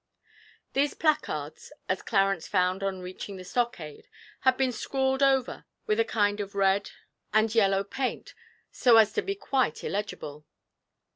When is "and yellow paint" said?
7.31-8.33